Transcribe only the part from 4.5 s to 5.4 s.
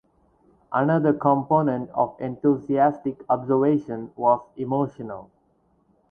emotional.